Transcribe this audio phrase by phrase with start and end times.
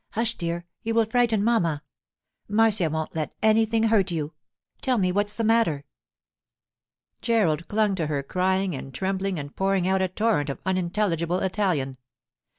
[0.13, 1.83] Hush, dear; you will frighten mamma.
[2.49, 4.33] Marcia won't let anything hurt you.
[4.81, 5.85] Tell me what's the matter.'
[7.21, 11.97] Gerald clung to her, crying and trembling and pouring out a torrent of unintelligible Italian.